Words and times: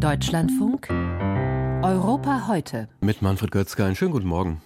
Deutschlandfunk 0.00 0.88
Europa 1.82 2.48
heute. 2.48 2.88
Mit 3.02 3.20
Manfred 3.20 3.50
Götzger. 3.50 3.84
Einen 3.84 3.96
schönen 3.96 4.12
guten 4.12 4.28
Morgen. 4.28 4.62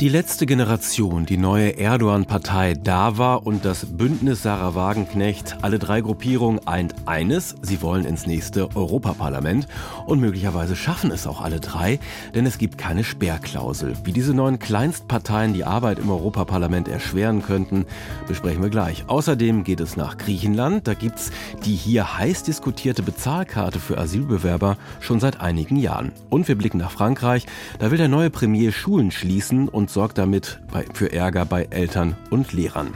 Die 0.00 0.08
letzte 0.08 0.46
Generation, 0.46 1.26
die 1.26 1.38
neue 1.38 1.76
Erdogan-Partei 1.76 2.74
DAWA 2.74 3.34
und 3.34 3.64
das 3.64 3.84
Bündnis 3.84 4.44
Sarah 4.44 4.76
Wagenknecht, 4.76 5.56
alle 5.62 5.80
drei 5.80 6.02
Gruppierungen 6.02 6.64
eint 6.68 6.94
eines, 7.06 7.56
sie 7.62 7.82
wollen 7.82 8.04
ins 8.04 8.24
nächste 8.24 8.76
Europaparlament 8.76 9.66
und 10.06 10.20
möglicherweise 10.20 10.76
schaffen 10.76 11.10
es 11.10 11.26
auch 11.26 11.40
alle 11.40 11.58
drei, 11.58 11.98
denn 12.32 12.46
es 12.46 12.58
gibt 12.58 12.78
keine 12.78 13.02
Sperrklausel. 13.02 13.96
Wie 14.04 14.12
diese 14.12 14.34
neuen 14.34 14.60
Kleinstparteien 14.60 15.52
die 15.52 15.64
Arbeit 15.64 15.98
im 15.98 16.10
Europaparlament 16.10 16.86
erschweren 16.86 17.42
könnten, 17.42 17.84
besprechen 18.28 18.62
wir 18.62 18.70
gleich. 18.70 19.02
Außerdem 19.08 19.64
geht 19.64 19.80
es 19.80 19.96
nach 19.96 20.16
Griechenland, 20.16 20.86
da 20.86 20.94
gibt's 20.94 21.32
die 21.64 21.74
hier 21.74 22.16
heiß 22.16 22.44
diskutierte 22.44 23.02
Bezahlkarte 23.02 23.80
für 23.80 23.98
Asylbewerber 23.98 24.76
schon 25.00 25.18
seit 25.18 25.40
einigen 25.40 25.74
Jahren. 25.74 26.12
Und 26.30 26.46
wir 26.46 26.56
blicken 26.56 26.78
nach 26.78 26.92
Frankreich, 26.92 27.46
da 27.80 27.90
will 27.90 27.98
der 27.98 28.06
neue 28.06 28.30
Premier 28.30 28.70
Schulen 28.70 29.10
schließen 29.10 29.68
und 29.68 29.87
und 29.88 29.92
sorgt 29.92 30.18
damit 30.18 30.60
für 30.92 31.12
Ärger 31.12 31.46
bei 31.46 31.66
Eltern 31.70 32.14
und 32.28 32.52
Lehrern. 32.52 32.92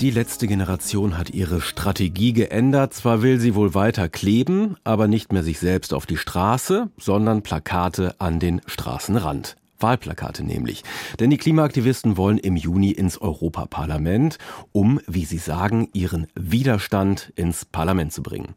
Die 0.00 0.10
letzte 0.10 0.46
Generation 0.46 1.18
hat 1.18 1.30
ihre 1.30 1.60
Strategie 1.60 2.32
geändert. 2.32 2.94
Zwar 2.94 3.22
will 3.22 3.38
sie 3.38 3.54
wohl 3.54 3.74
weiter 3.74 4.08
kleben, 4.08 4.76
aber 4.84 5.06
nicht 5.06 5.32
mehr 5.32 5.42
sich 5.42 5.58
selbst 5.60 5.94
auf 5.94 6.06
die 6.06 6.16
Straße, 6.16 6.88
sondern 6.98 7.42
Plakate 7.42 8.14
an 8.20 8.40
den 8.40 8.60
Straßenrand. 8.66 9.56
Wahlplakate 9.80 10.44
nämlich. 10.44 10.82
Denn 11.20 11.30
die 11.30 11.36
Klimaaktivisten 11.36 12.16
wollen 12.16 12.38
im 12.38 12.56
Juni 12.56 12.90
ins 12.90 13.20
Europaparlament, 13.20 14.38
um, 14.72 15.00
wie 15.06 15.24
sie 15.24 15.38
sagen, 15.38 15.88
ihren 15.92 16.26
Widerstand 16.34 17.32
ins 17.36 17.64
Parlament 17.64 18.12
zu 18.12 18.22
bringen. 18.22 18.54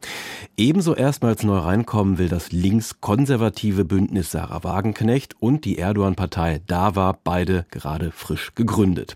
Ebenso 0.56 0.94
erstmals 0.94 1.42
neu 1.42 1.58
reinkommen 1.58 2.18
will 2.18 2.28
das 2.28 2.52
linkskonservative 2.52 3.84
Bündnis 3.84 4.30
Sarah 4.30 4.64
Wagenknecht 4.64 5.36
und 5.40 5.64
die 5.64 5.78
Erdogan-Partei 5.78 6.60
DAWA, 6.66 7.18
beide 7.24 7.66
gerade 7.70 8.10
frisch 8.10 8.54
gegründet. 8.54 9.14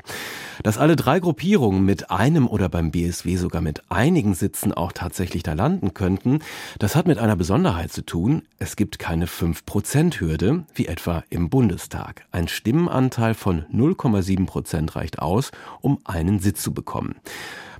Dass 0.62 0.78
alle 0.78 0.96
drei 0.96 1.20
Gruppierungen 1.20 1.84
mit 1.84 2.10
einem 2.10 2.46
oder 2.46 2.68
beim 2.68 2.90
BSW 2.90 3.36
sogar 3.36 3.62
mit 3.62 3.82
einigen 3.90 4.34
Sitzen 4.34 4.72
auch 4.72 4.92
tatsächlich 4.92 5.42
da 5.42 5.52
landen 5.52 5.94
könnten, 5.94 6.40
das 6.78 6.96
hat 6.96 7.06
mit 7.06 7.18
einer 7.18 7.36
Besonderheit 7.36 7.92
zu 7.92 8.04
tun. 8.04 8.42
Es 8.58 8.76
gibt 8.76 8.98
keine 8.98 9.26
5%-Hürde, 9.26 10.64
wie 10.74 10.86
etwa 10.86 11.24
im 11.30 11.50
Bundestag. 11.50 11.95
Bundestag. 11.96 12.26
Ein 12.30 12.48
Stimmenanteil 12.48 13.34
von 13.34 13.64
0,7 13.72 14.46
Prozent 14.46 14.96
reicht 14.96 15.18
aus, 15.18 15.50
um 15.80 15.98
einen 16.04 16.40
Sitz 16.40 16.62
zu 16.62 16.72
bekommen. 16.72 17.16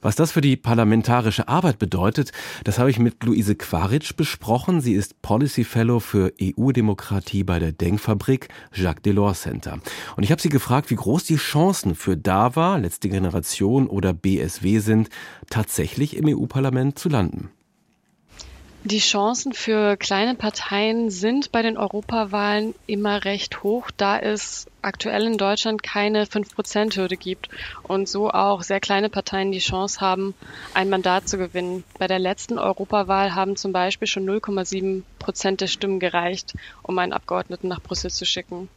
Was 0.02 0.14
das 0.14 0.32
für 0.32 0.40
die 0.40 0.56
parlamentarische 0.56 1.48
Arbeit 1.48 1.78
bedeutet, 1.78 2.30
das 2.64 2.78
habe 2.78 2.90
ich 2.90 2.98
mit 2.98 3.22
Luise 3.24 3.56
Quaritsch 3.56 4.14
besprochen. 4.14 4.80
Sie 4.80 4.92
ist 4.92 5.20
Policy 5.22 5.64
Fellow 5.64 6.00
für 6.00 6.32
EU-Demokratie 6.40 7.44
bei 7.44 7.58
der 7.58 7.72
Denkfabrik 7.72 8.48
Jacques 8.72 9.02
Delors 9.02 9.42
Center. 9.42 9.78
Und 10.16 10.22
ich 10.22 10.30
habe 10.30 10.40
sie 10.40 10.48
gefragt, 10.48 10.90
wie 10.90 10.96
groß 10.96 11.24
die 11.24 11.36
Chancen 11.36 11.94
für 11.94 12.16
DAWA, 12.16 12.76
letzte 12.76 13.08
Generation 13.08 13.88
oder 13.88 14.12
BSW 14.12 14.78
sind, 14.78 15.08
tatsächlich 15.50 16.16
im 16.16 16.26
EU-Parlament 16.28 16.98
zu 16.98 17.08
landen. 17.08 17.50
Die 18.86 19.00
Chancen 19.00 19.52
für 19.52 19.96
kleine 19.96 20.36
Parteien 20.36 21.10
sind 21.10 21.50
bei 21.50 21.60
den 21.60 21.76
Europawahlen 21.76 22.72
immer 22.86 23.24
recht 23.24 23.64
hoch, 23.64 23.90
da 23.96 24.16
es 24.16 24.66
aktuell 24.80 25.26
in 25.26 25.38
Deutschland 25.38 25.82
keine 25.82 26.24
5%-Hürde 26.24 27.16
gibt 27.16 27.48
und 27.82 28.08
so 28.08 28.30
auch 28.30 28.62
sehr 28.62 28.78
kleine 28.78 29.08
Parteien 29.08 29.50
die 29.50 29.58
Chance 29.58 30.00
haben, 30.00 30.34
ein 30.72 30.88
Mandat 30.88 31.28
zu 31.28 31.36
gewinnen. 31.36 31.82
Bei 31.98 32.06
der 32.06 32.20
letzten 32.20 32.60
Europawahl 32.60 33.34
haben 33.34 33.56
zum 33.56 33.72
Beispiel 33.72 34.06
schon 34.06 34.24
0,7 34.24 35.02
Prozent 35.18 35.60
der 35.62 35.66
Stimmen 35.66 35.98
gereicht, 35.98 36.54
um 36.84 36.96
einen 37.00 37.12
Abgeordneten 37.12 37.66
nach 37.66 37.82
Brüssel 37.82 38.12
zu 38.12 38.24
schicken. 38.24 38.68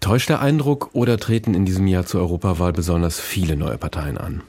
Täuscht 0.00 0.28
der 0.28 0.40
Eindruck 0.40 0.90
oder 0.92 1.18
treten 1.18 1.54
in 1.54 1.66
diesem 1.66 1.86
Jahr 1.86 2.04
zur 2.04 2.20
Europawahl 2.22 2.72
besonders 2.72 3.20
viele 3.20 3.54
neue 3.54 3.78
Parteien 3.78 4.18
an? 4.18 4.42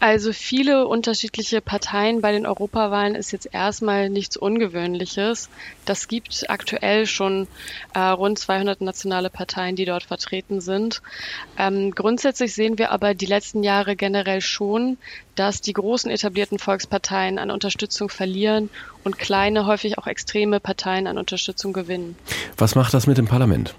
Also 0.00 0.32
viele 0.32 0.88
unterschiedliche 0.88 1.60
Parteien 1.60 2.22
bei 2.22 2.32
den 2.32 2.46
Europawahlen 2.46 3.14
ist 3.14 3.32
jetzt 3.32 3.46
erstmal 3.52 4.08
nichts 4.08 4.38
Ungewöhnliches. 4.38 5.50
Das 5.84 6.08
gibt 6.08 6.48
aktuell 6.48 7.04
schon 7.04 7.46
äh, 7.92 7.98
rund 7.98 8.38
200 8.38 8.80
nationale 8.80 9.28
Parteien, 9.28 9.76
die 9.76 9.84
dort 9.84 10.04
vertreten 10.04 10.62
sind. 10.62 11.02
Ähm, 11.58 11.90
grundsätzlich 11.90 12.54
sehen 12.54 12.78
wir 12.78 12.92
aber 12.92 13.12
die 13.12 13.26
letzten 13.26 13.62
Jahre 13.62 13.94
generell 13.94 14.40
schon, 14.40 14.96
dass 15.34 15.60
die 15.60 15.74
großen 15.74 16.10
etablierten 16.10 16.58
Volksparteien 16.58 17.38
an 17.38 17.50
Unterstützung 17.50 18.08
verlieren 18.08 18.70
und 19.04 19.18
kleine, 19.18 19.66
häufig 19.66 19.98
auch 19.98 20.06
extreme 20.06 20.60
Parteien 20.60 21.08
an 21.08 21.18
Unterstützung 21.18 21.74
gewinnen. 21.74 22.16
Was 22.56 22.74
macht 22.74 22.94
das 22.94 23.06
mit 23.06 23.18
dem 23.18 23.26
Parlament? 23.26 23.74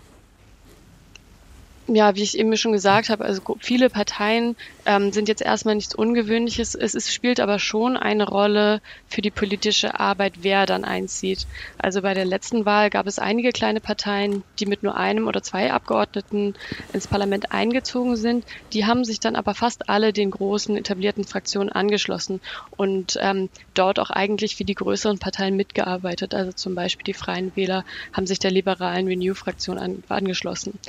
Ja, 1.96 2.16
wie 2.16 2.24
ich 2.24 2.38
eben 2.38 2.56
schon 2.58 2.72
gesagt 2.72 3.10
habe, 3.10 3.26
also 3.26 3.42
viele 3.60 3.90
Parteien 3.90 4.56
ähm, 4.86 5.12
sind 5.12 5.28
jetzt 5.28 5.42
erstmal 5.42 5.76
nichts 5.76 5.96
Ungewöhnliches. 5.96 6.76
Es 6.76 6.96
ist, 6.96 7.14
spielt 7.14 7.40
aber 7.40 7.60
schon 7.60 7.98
eine 7.98 8.28
Rolle 8.28 8.82
für 9.08 9.22
die 9.22 9.32
politische 9.32 10.00
Arbeit, 10.00 10.34
wer 10.42 10.66
dann 10.66 10.84
einzieht. 10.84 11.48
Also 11.78 12.02
bei 12.02 12.14
der 12.14 12.26
letzten 12.26 12.66
Wahl 12.66 12.90
gab 12.90 13.08
es 13.08 13.20
einige 13.20 13.52
kleine 13.52 13.80
Parteien, 13.80 14.44
die 14.60 14.66
mit 14.66 14.84
nur 14.84 14.96
einem 14.96 15.28
oder 15.28 15.44
zwei 15.44 15.72
Abgeordneten 15.72 16.56
ins 16.94 17.08
Parlament 17.08 17.52
eingezogen 17.52 18.16
sind. 18.16 18.46
Die 18.74 18.86
haben 18.86 19.04
sich 19.06 19.20
dann 19.20 19.36
aber 19.36 19.54
fast 19.54 19.90
alle 19.90 20.14
den 20.14 20.32
großen 20.32 20.78
etablierten 20.78 21.26
Fraktionen 21.26 21.70
angeschlossen 21.70 22.42
und 22.78 23.18
ähm, 23.22 23.50
dort 23.74 24.00
auch 24.00 24.10
eigentlich 24.10 24.60
wie 24.60 24.64
die 24.64 24.76
größeren 24.76 25.20
Parteien 25.20 25.56
mitgearbeitet. 25.56 26.34
Also 26.34 26.52
zum 26.54 26.76
Beispiel 26.76 27.04
die 27.04 27.14
Freien 27.14 27.56
Wähler 27.56 27.86
haben 28.14 28.28
sich 28.28 28.40
der 28.40 28.52
liberalen 28.52 29.08
Renew-Fraktion 29.08 29.78
an, 29.78 30.04
angeschlossen. 30.10 30.80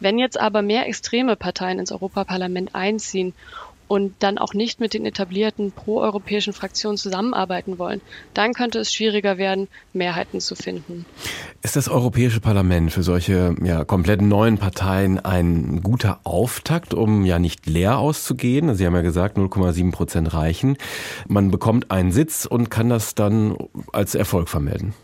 Wenn 0.00 0.18
jetzt 0.18 0.38
aber 0.46 0.62
mehr 0.62 0.88
extreme 0.88 1.36
Parteien 1.36 1.78
ins 1.78 1.92
Europaparlament 1.92 2.74
einziehen 2.74 3.34
und 3.88 4.14
dann 4.18 4.38
auch 4.38 4.54
nicht 4.54 4.80
mit 4.80 4.94
den 4.94 5.06
etablierten 5.06 5.72
proeuropäischen 5.72 6.52
Fraktionen 6.52 6.96
zusammenarbeiten 6.96 7.78
wollen, 7.78 8.00
dann 8.34 8.52
könnte 8.52 8.78
es 8.80 8.92
schwieriger 8.92 9.38
werden, 9.38 9.68
Mehrheiten 9.92 10.40
zu 10.40 10.54
finden. 10.54 11.04
Ist 11.62 11.76
das 11.76 11.88
Europäische 11.88 12.40
Parlament 12.40 12.92
für 12.92 13.02
solche 13.02 13.54
ja, 13.62 13.84
komplett 13.84 14.22
neuen 14.22 14.58
Parteien 14.58 15.24
ein 15.24 15.82
guter 15.82 16.20
Auftakt, 16.24 16.94
um 16.94 17.24
ja 17.24 17.38
nicht 17.38 17.66
leer 17.66 17.98
auszugehen? 17.98 18.74
Sie 18.74 18.86
haben 18.86 18.94
ja 18.94 19.02
gesagt, 19.02 19.36
0,7 19.36 19.92
Prozent 19.92 20.34
reichen. 20.34 20.76
Man 21.28 21.50
bekommt 21.50 21.90
einen 21.90 22.12
Sitz 22.12 22.44
und 22.44 22.70
kann 22.70 22.88
das 22.88 23.14
dann 23.14 23.56
als 23.92 24.14
Erfolg 24.14 24.48
vermelden. 24.48 24.94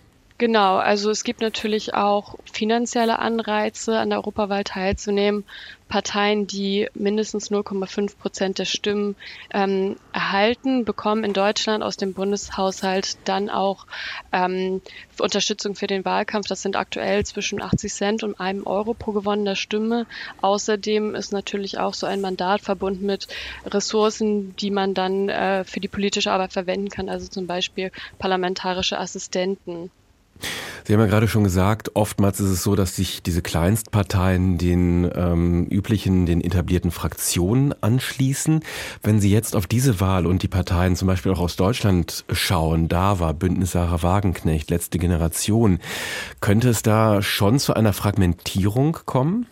Genau, 0.43 0.79
also 0.79 1.09
es 1.11 1.23
gibt 1.23 1.41
natürlich 1.41 1.95
auch 1.95 2.37
finanzielle 2.53 3.21
Anreize, 3.21 3.97
an 3.97 4.11
der 4.11 4.19
Europawahl 4.19 4.65
teilzunehmen. 4.65 5.45
Parteien, 5.87 6.49
die 6.49 6.89
mindestens 6.95 7.53
0,5 7.53 8.17
Prozent 8.19 8.59
der 8.59 8.65
Stimmen 8.65 9.15
ähm, 9.55 9.95
erhalten, 10.13 10.85
bekommen 10.85 11.23
in 11.23 11.33
Deutschland 11.33 11.85
aus 11.85 11.97
dem 11.97 12.13
Bundeshaushalt 12.13 13.19
dann 13.25 13.51
auch 13.51 13.87
ähm, 14.33 14.83
Unterstützung 15.21 15.77
für 15.77 15.87
den 15.87 16.05
Wahlkampf. 16.05 16.49
Das 16.49 16.63
sind 16.63 16.75
aktuell 16.75 17.25
zwischen 17.25 17.63
80 17.63 17.95
Cent 17.95 18.23
und 18.25 18.41
einem 18.41 18.67
Euro 18.67 18.95
pro 18.95 19.13
gewonnener 19.13 19.55
Stimme. 19.55 20.07
Außerdem 20.41 21.15
ist 21.15 21.33
natürlich 21.33 21.79
auch 21.79 21.95
so 21.95 22.09
ein 22.09 22.21
Mandat 22.21 22.63
verbunden 22.63 23.07
mit 23.07 23.29
Ressourcen, 23.65 24.57
die 24.57 24.73
man 24.73 24.93
dann 24.95 25.29
äh, 25.29 25.63
für 25.63 25.79
die 25.79 25.87
politische 25.87 26.33
Arbeit 26.33 26.53
verwenden 26.53 26.89
kann, 26.89 27.09
also 27.09 27.29
zum 27.29 27.47
Beispiel 27.47 27.93
parlamentarische 28.19 28.99
Assistenten. 28.99 29.93
Sie 30.85 30.93
haben 30.93 31.01
ja 31.01 31.07
gerade 31.07 31.29
schon 31.29 31.45
gesagt, 31.45 31.93
oftmals 31.95 32.41
ist 32.41 32.51
es 32.51 32.63
so, 32.63 32.75
dass 32.75 32.97
sich 32.97 33.23
diese 33.23 33.43
Kleinstparteien 33.43 34.59
den 34.59 35.11
ähm, 35.15 35.67
üblichen, 35.67 36.27
den 36.27 36.41
etablierten 36.41 36.91
Fraktionen 36.91 37.75
anschließen. 37.83 38.65
Wenn 39.03 39.21
Sie 39.21 39.31
jetzt 39.31 39.55
auf 39.55 39.67
diese 39.67 40.01
Wahl 40.01 40.27
und 40.27 40.43
die 40.43 40.49
Parteien 40.49 40.97
zum 40.97 41.07
Beispiel 41.07 41.33
auch 41.33 41.39
aus 41.39 41.57
Deutschland 41.57 42.25
schauen, 42.33 42.89
da 42.89 43.21
war 43.21 43.33
Bündnis 43.33 43.73
Sarah 43.73 44.03
Wagenknecht, 44.03 44.71
letzte 44.71 44.99
Generation, 44.99 45.79
könnte 46.41 46.69
es 46.69 46.83
da 46.83 47.23
schon 47.23 47.59
zu 47.59 47.75
einer 47.75 47.93
Fragmentierung 47.93 48.99
kommen? 49.07 49.47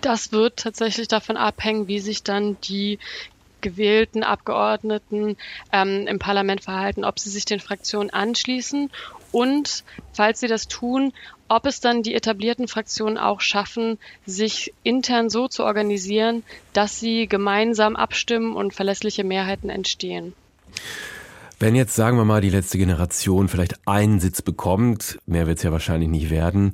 Das 0.00 0.30
wird 0.30 0.58
tatsächlich 0.58 1.08
davon 1.08 1.36
abhängen, 1.36 1.88
wie 1.88 1.98
sich 1.98 2.22
dann 2.22 2.56
die 2.60 2.98
gewählten 3.60 4.22
Abgeordneten 4.22 5.36
ähm, 5.72 6.06
im 6.06 6.20
Parlament 6.20 6.62
verhalten, 6.62 7.04
ob 7.04 7.18
sie 7.18 7.30
sich 7.30 7.46
den 7.46 7.58
Fraktionen 7.58 8.10
anschließen 8.10 8.90
und, 9.36 9.84
falls 10.14 10.40
sie 10.40 10.46
das 10.46 10.66
tun, 10.66 11.12
ob 11.46 11.66
es 11.66 11.80
dann 11.80 12.02
die 12.02 12.14
etablierten 12.14 12.68
Fraktionen 12.68 13.18
auch 13.18 13.42
schaffen, 13.42 13.98
sich 14.24 14.72
intern 14.82 15.28
so 15.28 15.46
zu 15.46 15.62
organisieren, 15.62 16.42
dass 16.72 17.00
sie 17.00 17.26
gemeinsam 17.26 17.96
abstimmen 17.96 18.56
und 18.56 18.72
verlässliche 18.72 19.24
Mehrheiten 19.24 19.68
entstehen. 19.68 20.32
Wenn 21.58 21.74
jetzt, 21.74 21.94
sagen 21.94 22.16
wir 22.16 22.24
mal, 22.24 22.40
die 22.40 22.48
letzte 22.48 22.78
Generation 22.78 23.48
vielleicht 23.48 23.86
einen 23.86 24.20
Sitz 24.20 24.40
bekommt, 24.40 25.18
mehr 25.26 25.46
wird 25.46 25.58
es 25.58 25.64
ja 25.64 25.70
wahrscheinlich 25.72 26.08
nicht 26.08 26.30
werden, 26.30 26.70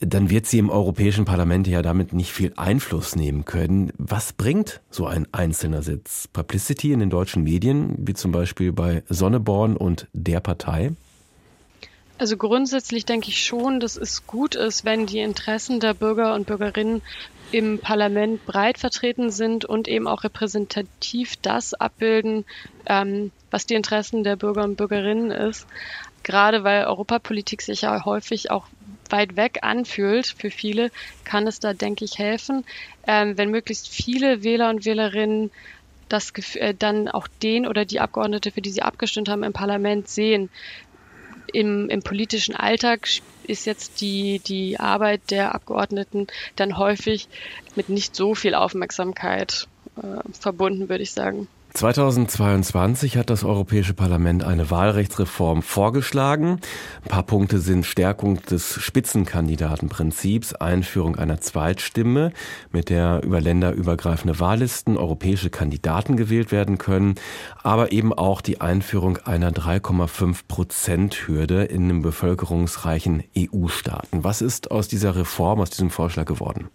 dann 0.00 0.30
wird 0.30 0.46
sie 0.46 0.58
im 0.58 0.68
Europäischen 0.68 1.26
Parlament 1.26 1.68
ja 1.68 1.80
damit 1.80 2.12
nicht 2.12 2.32
viel 2.32 2.52
Einfluss 2.56 3.14
nehmen 3.14 3.44
können. 3.44 3.92
Was 3.98 4.32
bringt 4.32 4.80
so 4.90 5.06
ein 5.06 5.28
einzelner 5.30 5.82
Sitz? 5.82 6.26
Publicity 6.26 6.90
in 6.90 6.98
den 6.98 7.10
deutschen 7.10 7.44
Medien, 7.44 7.94
wie 7.98 8.14
zum 8.14 8.32
Beispiel 8.32 8.72
bei 8.72 9.04
Sonneborn 9.08 9.76
und 9.76 10.08
der 10.12 10.40
Partei? 10.40 10.90
Also 12.20 12.36
grundsätzlich 12.36 13.06
denke 13.06 13.30
ich 13.30 13.42
schon, 13.42 13.80
dass 13.80 13.96
es 13.96 14.26
gut 14.26 14.54
ist, 14.54 14.84
wenn 14.84 15.06
die 15.06 15.20
Interessen 15.20 15.80
der 15.80 15.94
Bürger 15.94 16.34
und 16.34 16.46
Bürgerinnen 16.46 17.00
im 17.50 17.78
Parlament 17.78 18.44
breit 18.44 18.76
vertreten 18.76 19.30
sind 19.30 19.64
und 19.64 19.88
eben 19.88 20.06
auch 20.06 20.22
repräsentativ 20.22 21.36
das 21.38 21.72
abbilden, 21.72 22.44
ähm, 22.84 23.32
was 23.50 23.64
die 23.64 23.72
Interessen 23.72 24.22
der 24.22 24.36
Bürger 24.36 24.64
und 24.64 24.76
Bürgerinnen 24.76 25.30
ist. 25.30 25.66
Gerade 26.22 26.62
weil 26.62 26.84
Europapolitik 26.84 27.62
sich 27.62 27.80
ja 27.80 28.04
häufig 28.04 28.50
auch 28.50 28.66
weit 29.08 29.36
weg 29.36 29.60
anfühlt 29.62 30.26
für 30.26 30.50
viele, 30.50 30.90
kann 31.24 31.46
es 31.46 31.58
da, 31.58 31.72
denke 31.72 32.04
ich, 32.04 32.18
helfen, 32.18 32.66
ähm, 33.06 33.38
wenn 33.38 33.50
möglichst 33.50 33.88
viele 33.88 34.44
Wähler 34.44 34.68
und 34.68 34.84
Wählerinnen 34.84 35.50
das 36.10 36.32
äh, 36.56 36.74
dann 36.74 37.08
auch 37.08 37.28
den 37.42 37.66
oder 37.66 37.86
die 37.86 38.00
Abgeordnete, 38.00 38.50
für 38.50 38.60
die 38.60 38.70
sie 38.70 38.82
abgestimmt 38.82 39.28
haben, 39.28 39.42
im 39.42 39.52
Parlament 39.52 40.08
sehen. 40.08 40.50
Im, 41.52 41.88
im 41.88 42.02
politischen 42.02 42.54
Alltag 42.54 43.08
ist 43.44 43.66
jetzt 43.66 44.00
die, 44.00 44.40
die 44.40 44.78
Arbeit 44.78 45.30
der 45.30 45.54
Abgeordneten 45.54 46.26
dann 46.56 46.78
häufig 46.78 47.28
mit 47.76 47.88
nicht 47.88 48.14
so 48.14 48.34
viel 48.34 48.54
Aufmerksamkeit 48.54 49.66
äh, 49.96 50.20
verbunden, 50.32 50.88
würde 50.88 51.02
ich 51.02 51.12
sagen. 51.12 51.48
2022 51.72 53.16
hat 53.16 53.30
das 53.30 53.44
Europäische 53.44 53.94
Parlament 53.94 54.42
eine 54.42 54.70
Wahlrechtsreform 54.70 55.62
vorgeschlagen. 55.62 56.60
Ein 57.04 57.08
paar 57.08 57.22
Punkte 57.22 57.60
sind 57.60 57.86
Stärkung 57.86 58.42
des 58.42 58.74
Spitzenkandidatenprinzips, 58.74 60.54
Einführung 60.54 61.16
einer 61.16 61.40
Zweitstimme, 61.40 62.32
mit 62.72 62.90
der 62.90 63.22
über 63.22 63.40
länderübergreifende 63.40 64.40
Wahllisten 64.40 64.96
europäische 64.96 65.50
Kandidaten 65.50 66.16
gewählt 66.16 66.50
werden 66.50 66.76
können, 66.76 67.14
aber 67.62 67.92
eben 67.92 68.12
auch 68.12 68.40
die 68.40 68.60
Einführung 68.60 69.18
einer 69.18 69.52
3,5 69.52 70.40
Prozent 70.48 71.28
Hürde 71.28 71.64
in 71.64 71.88
den 71.88 72.02
bevölkerungsreichen 72.02 73.22
EU-Staaten. 73.38 74.24
Was 74.24 74.42
ist 74.42 74.70
aus 74.70 74.88
dieser 74.88 75.14
Reform, 75.14 75.60
aus 75.60 75.70
diesem 75.70 75.90
Vorschlag 75.90 76.26
geworden? 76.26 76.68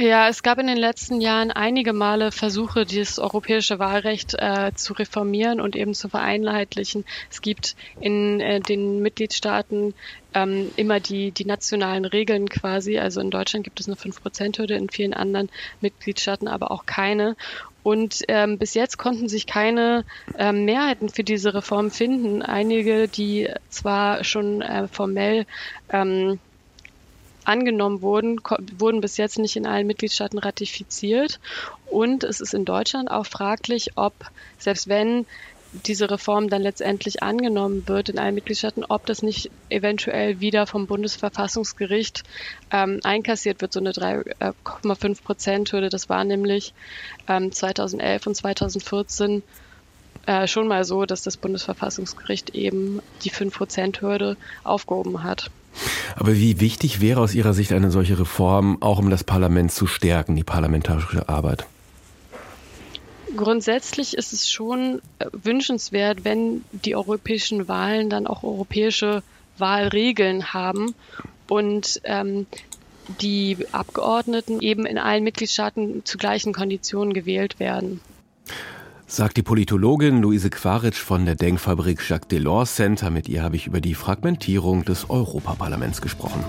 Ja, 0.00 0.28
es 0.28 0.44
gab 0.44 0.60
in 0.60 0.68
den 0.68 0.76
letzten 0.76 1.20
Jahren 1.20 1.50
einige 1.50 1.92
Male 1.92 2.30
Versuche, 2.30 2.86
dieses 2.86 3.18
europäische 3.18 3.80
Wahlrecht 3.80 4.36
äh, 4.38 4.70
zu 4.72 4.92
reformieren 4.92 5.60
und 5.60 5.74
eben 5.74 5.92
zu 5.92 6.08
vereinheitlichen. 6.08 7.04
Es 7.28 7.40
gibt 7.42 7.74
in 7.98 8.38
äh, 8.38 8.60
den 8.60 9.02
Mitgliedstaaten 9.02 9.94
ähm, 10.34 10.70
immer 10.76 11.00
die, 11.00 11.32
die 11.32 11.46
nationalen 11.46 12.04
Regeln 12.04 12.48
quasi. 12.48 12.96
Also 12.98 13.20
in 13.20 13.32
Deutschland 13.32 13.64
gibt 13.64 13.80
es 13.80 13.88
eine 13.88 13.96
5%-Hürde, 13.96 14.76
in 14.76 14.88
vielen 14.88 15.14
anderen 15.14 15.50
Mitgliedstaaten 15.80 16.46
aber 16.46 16.70
auch 16.70 16.86
keine. 16.86 17.34
Und 17.82 18.22
ähm, 18.28 18.56
bis 18.56 18.74
jetzt 18.74 18.98
konnten 18.98 19.28
sich 19.28 19.46
keine 19.46 20.04
ähm, 20.38 20.64
Mehrheiten 20.64 21.08
für 21.08 21.24
diese 21.24 21.54
Reform 21.54 21.90
finden. 21.90 22.42
Einige, 22.42 23.08
die 23.08 23.48
zwar 23.68 24.22
schon 24.22 24.62
äh, 24.62 24.86
formell 24.86 25.44
ähm, 25.90 26.38
angenommen 27.48 28.02
wurden, 28.02 28.40
wurden 28.78 29.00
bis 29.00 29.16
jetzt 29.16 29.38
nicht 29.38 29.56
in 29.56 29.66
allen 29.66 29.86
Mitgliedstaaten 29.86 30.38
ratifiziert. 30.38 31.40
Und 31.86 32.22
es 32.22 32.40
ist 32.40 32.54
in 32.54 32.64
Deutschland 32.64 33.10
auch 33.10 33.26
fraglich, 33.26 33.92
ob, 33.96 34.14
selbst 34.58 34.88
wenn 34.88 35.26
diese 35.86 36.10
Reform 36.10 36.48
dann 36.48 36.62
letztendlich 36.62 37.22
angenommen 37.22 37.86
wird 37.86 38.08
in 38.08 38.18
allen 38.18 38.34
Mitgliedstaaten, 38.34 38.84
ob 38.88 39.04
das 39.06 39.22
nicht 39.22 39.50
eventuell 39.68 40.40
wieder 40.40 40.66
vom 40.66 40.86
Bundesverfassungsgericht 40.86 42.22
ähm, 42.70 43.00
einkassiert 43.04 43.60
wird, 43.60 43.72
so 43.72 43.80
eine 43.80 43.92
3,5 43.92 45.22
Prozent 45.22 45.72
Hürde. 45.72 45.90
Das 45.90 46.08
war 46.08 46.24
nämlich 46.24 46.72
ähm, 47.28 47.52
2011 47.52 48.26
und 48.26 48.34
2014 48.34 49.42
äh, 50.26 50.46
schon 50.46 50.68
mal 50.68 50.84
so, 50.84 51.04
dass 51.04 51.22
das 51.22 51.36
Bundesverfassungsgericht 51.36 52.50
eben 52.50 53.00
die 53.22 53.30
5 53.30 53.54
Prozent 53.54 54.00
Hürde 54.00 54.36
aufgehoben 54.64 55.22
hat. 55.22 55.50
Aber 56.16 56.34
wie 56.34 56.60
wichtig 56.60 57.00
wäre 57.00 57.20
aus 57.20 57.34
Ihrer 57.34 57.54
Sicht 57.54 57.72
eine 57.72 57.90
solche 57.90 58.18
Reform, 58.18 58.78
auch 58.80 58.98
um 58.98 59.10
das 59.10 59.24
Parlament 59.24 59.72
zu 59.72 59.86
stärken, 59.86 60.36
die 60.36 60.44
parlamentarische 60.44 61.28
Arbeit? 61.28 61.66
Grundsätzlich 63.36 64.16
ist 64.16 64.32
es 64.32 64.50
schon 64.50 65.00
äh, 65.18 65.26
wünschenswert, 65.32 66.24
wenn 66.24 66.64
die 66.72 66.96
europäischen 66.96 67.68
Wahlen 67.68 68.10
dann 68.10 68.26
auch 68.26 68.42
europäische 68.42 69.22
Wahlregeln 69.58 70.52
haben 70.52 70.94
und 71.48 72.00
ähm, 72.04 72.46
die 73.20 73.58
Abgeordneten 73.72 74.60
eben 74.60 74.86
in 74.86 74.98
allen 74.98 75.24
Mitgliedstaaten 75.24 76.04
zu 76.04 76.18
gleichen 76.18 76.52
Konditionen 76.52 77.14
gewählt 77.14 77.60
werden 77.60 78.00
sagt 79.08 79.38
die 79.38 79.42
Politologin 79.42 80.20
Luise 80.20 80.50
Quaritsch 80.50 81.00
von 81.00 81.24
der 81.24 81.34
Denkfabrik 81.34 82.06
Jacques 82.06 82.28
Delors 82.28 82.74
Center. 82.74 83.10
Mit 83.10 83.28
ihr 83.28 83.42
habe 83.42 83.56
ich 83.56 83.66
über 83.66 83.80
die 83.80 83.94
Fragmentierung 83.94 84.84
des 84.84 85.08
Europaparlaments 85.08 86.02
gesprochen. 86.02 86.44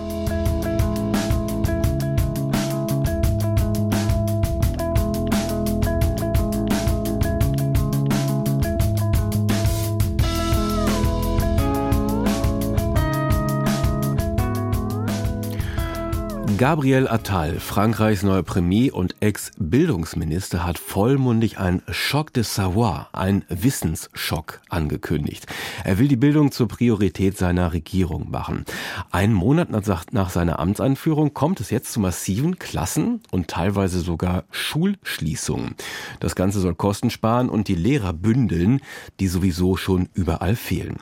Gabriel 16.59 17.07
Attal, 17.07 17.57
Frankreichs 17.57 18.21
neuer 18.21 18.43
Premier 18.43 18.93
und 18.93 19.15
Ex-Bildungsminister, 19.21 20.65
hat 20.65 20.77
vollmundig 20.77 21.57
ein 21.57 21.81
Schock 21.89 22.33
de 22.33 22.43
Savoir, 22.43 23.07
ein 23.13 23.45
Wissensschock 23.47 24.59
angekündigt. 24.67 25.47
Er 25.85 25.99
will 25.99 26.09
die 26.09 26.17
Bildung 26.17 26.51
zur 26.51 26.67
Priorität 26.67 27.37
seiner 27.37 27.71
Regierung 27.71 28.29
machen. 28.29 28.65
Ein 29.09 29.31
Monat 29.31 29.69
nach 29.71 30.29
seiner 30.29 30.59
Amtseinführung 30.59 31.33
kommt 31.33 31.61
es 31.61 31.69
jetzt 31.69 31.93
zu 31.93 32.01
massiven 32.01 32.59
Klassen- 32.59 33.21
und 33.31 33.47
teilweise 33.47 34.01
sogar 34.01 34.43
Schulschließungen. 34.51 35.75
Das 36.19 36.35
Ganze 36.35 36.59
soll 36.59 36.75
Kosten 36.75 37.09
sparen 37.09 37.47
und 37.47 37.69
die 37.69 37.75
Lehrer 37.75 38.11
bündeln, 38.11 38.81
die 39.21 39.29
sowieso 39.29 39.77
schon 39.77 40.09
überall 40.13 40.57
fehlen. 40.57 40.97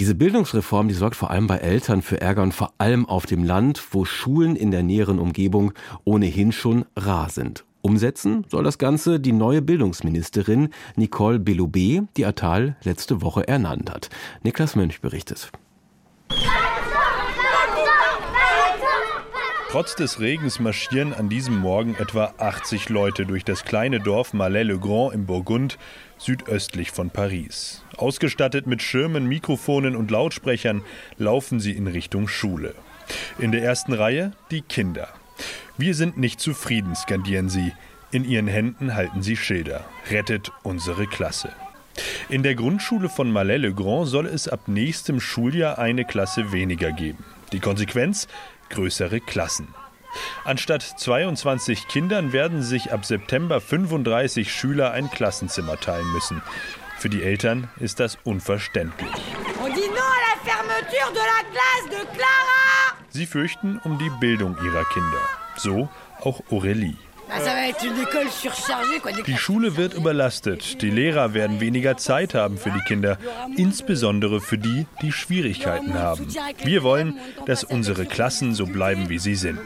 Diese 0.00 0.14
Bildungsreform, 0.14 0.88
die 0.88 0.94
sorgt 0.94 1.16
vor 1.16 1.30
allem 1.30 1.48
bei 1.48 1.58
Eltern 1.58 2.00
für 2.00 2.18
Ärger 2.18 2.42
und 2.42 2.54
vor 2.54 2.72
allem 2.78 3.04
auf 3.04 3.26
dem 3.26 3.44
Land, 3.44 3.82
wo 3.90 4.06
Schulen 4.06 4.56
in 4.56 4.70
der 4.70 4.85
näheren 4.86 5.18
Umgebung 5.18 5.72
ohnehin 6.04 6.52
schon 6.52 6.84
rar 6.96 7.28
sind. 7.28 7.64
Umsetzen 7.82 8.44
soll 8.48 8.64
das 8.64 8.78
Ganze 8.78 9.20
die 9.20 9.32
neue 9.32 9.62
Bildungsministerin 9.62 10.70
Nicole 10.96 11.38
Belloubet, 11.38 12.02
die 12.16 12.26
Attal 12.26 12.76
letzte 12.82 13.22
Woche 13.22 13.46
ernannt 13.46 13.90
hat. 13.90 14.10
Niklas 14.42 14.74
Mönch 14.74 15.00
berichtet. 15.00 15.52
Trotz 19.70 19.94
des 19.94 20.20
Regens 20.20 20.58
marschieren 20.58 21.12
an 21.12 21.28
diesem 21.28 21.58
Morgen 21.58 21.96
etwa 21.96 22.32
80 22.38 22.88
Leute 22.88 23.26
durch 23.26 23.44
das 23.44 23.64
kleine 23.64 24.00
Dorf 24.00 24.32
Malais-le-Grand 24.32 25.12
im 25.12 25.26
Burgund, 25.26 25.76
südöstlich 26.18 26.92
von 26.92 27.10
Paris. 27.10 27.84
Ausgestattet 27.96 28.66
mit 28.66 28.80
Schirmen, 28.80 29.26
Mikrofonen 29.26 29.94
und 29.94 30.10
Lautsprechern 30.10 30.82
laufen 31.18 31.60
sie 31.60 31.72
in 31.72 31.88
Richtung 31.88 32.26
Schule. 32.26 32.74
In 33.38 33.52
der 33.52 33.62
ersten 33.62 33.92
Reihe 33.92 34.32
die 34.50 34.62
Kinder. 34.62 35.08
Wir 35.76 35.94
sind 35.94 36.16
nicht 36.16 36.40
zufrieden, 36.40 36.94
skandieren 36.94 37.48
sie. 37.48 37.72
In 38.10 38.24
ihren 38.24 38.46
Händen 38.46 38.94
halten 38.94 39.22
sie 39.22 39.36
Schilder. 39.36 39.84
Rettet 40.10 40.52
unsere 40.62 41.06
Klasse. 41.06 41.52
In 42.28 42.42
der 42.42 42.54
Grundschule 42.54 43.08
von 43.08 43.30
Malais-le-Grand 43.30 44.08
soll 44.08 44.26
es 44.26 44.48
ab 44.48 44.68
nächstem 44.68 45.20
Schuljahr 45.20 45.78
eine 45.78 46.04
Klasse 46.04 46.52
weniger 46.52 46.92
geben. 46.92 47.24
Die 47.52 47.60
Konsequenz? 47.60 48.28
Größere 48.70 49.20
Klassen. 49.20 49.68
Anstatt 50.44 50.82
22 50.82 51.88
Kindern 51.88 52.32
werden 52.32 52.62
sich 52.62 52.92
ab 52.92 53.04
September 53.04 53.60
35 53.60 54.50
Schüler 54.50 54.92
ein 54.92 55.10
Klassenzimmer 55.10 55.78
teilen 55.78 56.10
müssen. 56.12 56.42
Für 56.98 57.10
die 57.10 57.22
Eltern 57.22 57.68
ist 57.78 58.00
das 58.00 58.18
unverständlich. 58.24 59.12
On 59.62 59.72
dit 59.74 59.90
non 59.90 59.98
à 59.98 60.20
la 60.24 60.36
fermeture 60.44 61.12
de 61.12 61.20
la 61.20 61.42
classe 61.50 61.90
de 61.90 62.16
Clara! 62.16 62.55
Sie 63.16 63.24
fürchten 63.24 63.80
um 63.82 63.98
die 63.98 64.10
Bildung 64.20 64.58
ihrer 64.62 64.84
Kinder. 64.84 65.22
So 65.56 65.88
auch 66.20 66.42
Aurélie. 66.50 66.96
Die 69.26 69.38
Schule 69.38 69.78
wird 69.78 69.94
überlastet. 69.94 70.82
Die 70.82 70.90
Lehrer 70.90 71.32
werden 71.32 71.58
weniger 71.58 71.96
Zeit 71.96 72.34
haben 72.34 72.58
für 72.58 72.70
die 72.70 72.84
Kinder, 72.86 73.16
insbesondere 73.56 74.42
für 74.42 74.58
die, 74.58 74.86
die 75.00 75.12
Schwierigkeiten 75.12 75.94
haben. 75.94 76.26
Wir 76.62 76.82
wollen, 76.82 77.18
dass 77.46 77.64
unsere 77.64 78.04
Klassen 78.04 78.54
so 78.54 78.66
bleiben, 78.66 79.08
wie 79.08 79.18
sie 79.18 79.34
sind. 79.34 79.60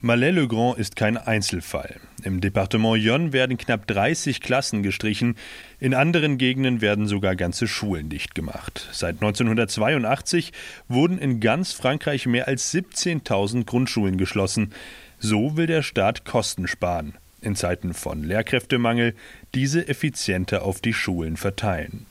Malais-le-Grand 0.00 0.78
ist 0.78 0.96
kein 0.96 1.18
Einzelfall. 1.18 2.00
Im 2.28 2.42
Departement 2.42 3.02
Yonne 3.02 3.32
werden 3.32 3.56
knapp 3.56 3.86
30 3.86 4.42
Klassen 4.42 4.82
gestrichen, 4.82 5.34
in 5.80 5.94
anderen 5.94 6.36
Gegenden 6.36 6.82
werden 6.82 7.06
sogar 7.06 7.34
ganze 7.36 7.66
Schulen 7.66 8.10
dicht 8.10 8.34
gemacht. 8.34 8.86
Seit 8.92 9.14
1982 9.14 10.52
wurden 10.88 11.16
in 11.16 11.40
ganz 11.40 11.72
Frankreich 11.72 12.26
mehr 12.26 12.46
als 12.46 12.70
17.000 12.74 13.64
Grundschulen 13.64 14.18
geschlossen. 14.18 14.74
So 15.18 15.56
will 15.56 15.66
der 15.66 15.82
Staat 15.82 16.26
Kosten 16.26 16.68
sparen. 16.68 17.14
In 17.40 17.56
Zeiten 17.56 17.94
von 17.94 18.22
Lehrkräftemangel 18.22 19.14
diese 19.54 19.88
effizienter 19.88 20.64
auf 20.64 20.82
die 20.82 20.92
Schulen 20.92 21.38
verteilen. 21.38 22.04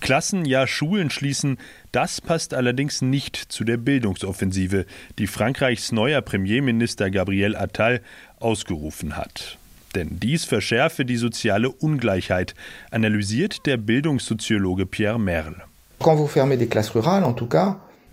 Klassen, 0.00 0.44
ja 0.44 0.66
Schulen 0.66 1.10
schließen, 1.10 1.58
das 1.92 2.20
passt 2.20 2.54
allerdings 2.54 3.02
nicht 3.02 3.36
zu 3.36 3.64
der 3.64 3.76
Bildungsoffensive, 3.76 4.86
die 5.18 5.26
Frankreichs 5.26 5.92
neuer 5.92 6.20
Premierminister 6.20 7.10
Gabriel 7.10 7.56
Attal 7.56 8.00
ausgerufen 8.40 9.16
hat. 9.16 9.58
Denn 9.94 10.18
dies 10.20 10.44
verschärfe 10.44 11.04
die 11.04 11.16
soziale 11.16 11.70
Ungleichheit, 11.70 12.54
analysiert 12.90 13.66
der 13.66 13.76
Bildungssoziologe 13.76 14.86
Pierre 14.86 15.20
Merle. 15.20 15.62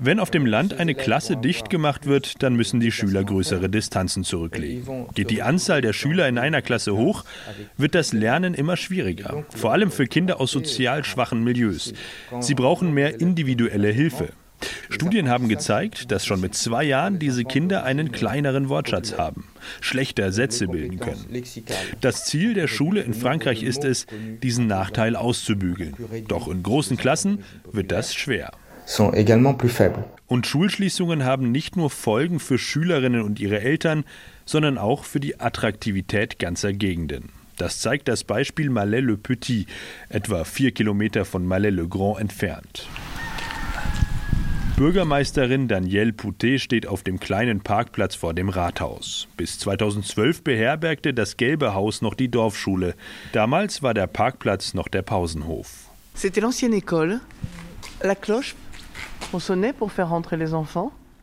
Wenn 0.03 0.19
auf 0.19 0.31
dem 0.31 0.47
Land 0.47 0.79
eine 0.79 0.95
Klasse 0.95 1.37
dicht 1.37 1.69
gemacht 1.69 2.07
wird, 2.07 2.41
dann 2.41 2.55
müssen 2.55 2.79
die 2.79 2.91
Schüler 2.91 3.23
größere 3.23 3.69
Distanzen 3.69 4.23
zurücklegen. 4.23 5.05
Geht 5.13 5.29
die 5.29 5.43
Anzahl 5.43 5.81
der 5.81 5.93
Schüler 5.93 6.27
in 6.27 6.39
einer 6.39 6.63
Klasse 6.63 6.95
hoch, 6.95 7.23
wird 7.77 7.93
das 7.93 8.11
Lernen 8.11 8.55
immer 8.55 8.77
schwieriger, 8.77 9.45
vor 9.55 9.73
allem 9.73 9.91
für 9.91 10.07
Kinder 10.07 10.41
aus 10.41 10.49
sozial 10.49 11.03
schwachen 11.03 11.43
Milieus. 11.43 11.93
Sie 12.39 12.55
brauchen 12.55 12.95
mehr 12.95 13.21
individuelle 13.21 13.89
Hilfe. 13.89 14.29
Studien 14.89 15.29
haben 15.29 15.49
gezeigt, 15.49 16.11
dass 16.11 16.25
schon 16.25 16.41
mit 16.41 16.55
zwei 16.55 16.83
Jahren 16.83 17.19
diese 17.19 17.43
Kinder 17.43 17.83
einen 17.83 18.11
kleineren 18.11 18.69
Wortschatz 18.69 19.17
haben, 19.17 19.47
schlechter 19.79 20.31
Sätze 20.31 20.67
bilden 20.67 20.99
können. 20.99 21.43
Das 22.01 22.25
Ziel 22.25 22.53
der 22.53 22.67
Schule 22.67 23.01
in 23.01 23.13
Frankreich 23.13 23.63
ist 23.63 23.83
es, 23.83 24.05
diesen 24.43 24.67
Nachteil 24.67 25.15
auszubügeln. 25.15 25.95
Doch 26.27 26.47
in 26.47 26.63
großen 26.63 26.97
Klassen 26.97 27.43
wird 27.71 27.91
das 27.91 28.13
schwer. 28.13 28.51
Und 30.27 30.47
Schulschließungen 30.47 31.23
haben 31.23 31.51
nicht 31.51 31.75
nur 31.77 31.89
Folgen 31.89 32.39
für 32.39 32.57
Schülerinnen 32.57 33.21
und 33.21 33.39
ihre 33.39 33.61
Eltern, 33.61 34.03
sondern 34.45 34.77
auch 34.77 35.03
für 35.03 35.19
die 35.19 35.39
Attraktivität 35.39 36.39
ganzer 36.39 36.73
Gegenden. 36.73 37.29
Das 37.57 37.79
zeigt 37.79 38.07
das 38.07 38.23
Beispiel 38.23 38.69
Malais-le-Petit, 38.69 39.67
etwa 40.09 40.43
vier 40.45 40.71
Kilometer 40.71 41.25
von 41.25 41.45
Malais-le-Grand 41.45 42.19
entfernt. 42.19 42.87
Bürgermeisterin 44.81 45.67
Danielle 45.67 46.11
Poutet 46.11 46.59
steht 46.59 46.87
auf 46.87 47.03
dem 47.03 47.19
kleinen 47.19 47.61
Parkplatz 47.61 48.15
vor 48.15 48.33
dem 48.33 48.49
Rathaus. 48.49 49.27
Bis 49.37 49.59
2012 49.59 50.43
beherbergte 50.43 51.13
das 51.13 51.37
Gelbe 51.37 51.75
Haus 51.75 52.01
noch 52.01 52.15
die 52.15 52.29
Dorfschule. 52.31 52.95
Damals 53.31 53.83
war 53.83 53.93
der 53.93 54.07
Parkplatz 54.07 54.73
noch 54.73 54.87
der 54.87 55.03
Pausenhof. 55.03 55.67
C'était 56.17 56.41
l'ancienne 56.41 56.73
école. 56.73 57.19
La 58.01 58.15
cloche 58.15 58.55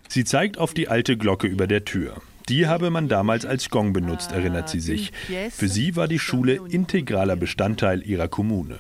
Sie 0.09 0.25
zeigt 0.25 0.59
auf 0.59 0.73
die 0.73 0.87
alte 0.87 1.17
Glocke 1.17 1.49
über 1.49 1.67
der 1.67 1.85
Tür. 1.85 2.15
Die 2.49 2.69
habe 2.69 2.91
man 2.91 3.09
damals 3.09 3.45
als 3.45 3.71
Gong 3.71 3.93
benutzt, 3.93 4.31
erinnert 4.31 4.69
sie 4.69 4.79
sich. 4.79 5.11
Für 5.51 5.67
sie 5.67 5.97
war 5.97 6.07
die 6.07 6.21
Schule 6.21 6.61
integraler 6.71 7.35
Bestandteil 7.35 8.07
ihrer 8.07 8.29
Kommune. 8.29 8.79